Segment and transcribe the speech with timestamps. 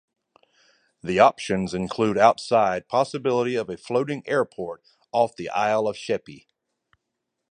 [1.03, 4.81] The options include outside possibility of a floating airport
[5.11, 6.47] off the Isle of Sheppey.